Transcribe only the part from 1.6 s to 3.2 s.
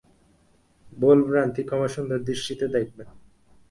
ক্ষমাসুন্দর দৃষ্টিতে দেখবেন।